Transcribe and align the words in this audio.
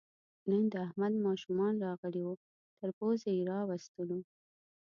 نن 0.49 0.63
د 0.73 0.73
احمد 0.87 1.13
ماشومان 1.27 1.73
راغلي 1.87 2.21
وو، 2.23 2.33
تر 2.79 2.89
پوزې 2.97 3.29
یې 3.37 3.43
راوستلو. 3.51 4.19